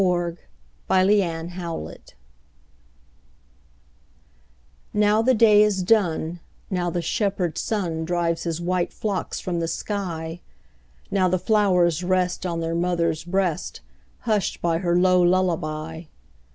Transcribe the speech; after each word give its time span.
Louisa 0.03 0.37
May 0.89 1.21
Alcott 1.21 1.51
Lullaby 1.59 1.97
NOW 4.95 5.21
the 5.21 5.35
day 5.35 5.61
is 5.61 5.83
done, 5.83 6.39
Now 6.71 6.89
the 6.89 7.03
shepherd 7.03 7.55
sun 7.59 8.03
Drives 8.03 8.41
his 8.41 8.59
white 8.59 8.91
flocks 8.91 9.39
from 9.39 9.59
the 9.59 9.67
sky; 9.67 10.41
Now 11.11 11.27
the 11.27 11.37
flowers 11.37 12.03
rest 12.03 12.47
On 12.47 12.61
their 12.61 12.73
mother's 12.73 13.23
breast, 13.23 13.81
Hushed 14.21 14.59
by 14.59 14.79
her 14.79 14.97
low 14.97 15.21
lullaby. 15.21 16.05